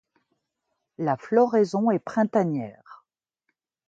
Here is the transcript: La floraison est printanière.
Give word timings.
La 0.97 1.15
floraison 1.15 1.91
est 1.91 1.99
printanière. 1.99 3.05